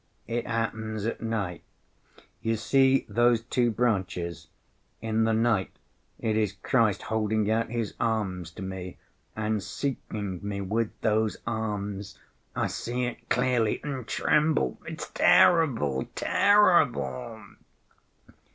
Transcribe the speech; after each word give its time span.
"It 0.25 0.47
happens 0.47 1.05
at 1.05 1.21
night. 1.21 1.61
You 2.41 2.55
see 2.55 3.05
those 3.07 3.41
two 3.41 3.69
branches? 3.69 4.47
In 4.99 5.25
the 5.25 5.31
night 5.33 5.69
it 6.17 6.35
is 6.35 6.53
Christ 6.53 7.03
holding 7.03 7.51
out 7.51 7.69
His 7.69 7.93
arms 7.99 8.49
to 8.53 8.63
me 8.63 8.97
and 9.35 9.61
seeking 9.61 10.39
me 10.41 10.59
with 10.59 10.89
those 11.01 11.37
arms, 11.45 12.17
I 12.55 12.65
see 12.65 13.03
it 13.05 13.29
clearly 13.29 13.79
and 13.83 14.07
tremble. 14.07 14.81
It's 14.87 15.07
terrible, 15.11 16.07
terrible!" 16.15 17.43